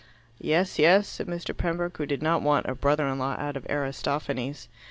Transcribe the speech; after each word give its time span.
"Yes, 0.39 0.79
yes," 0.79 1.07
said 1.07 1.27
Mr. 1.27 1.55
Pembroke, 1.55 1.97
who 1.99 2.07
did 2.07 2.23
not 2.23 2.41
want 2.41 2.65
a 2.65 2.73
brother 2.73 3.07
in 3.07 3.19
law 3.19 3.35
out 3.37 3.55
of 3.55 3.67
Aristophanes. 3.69 4.67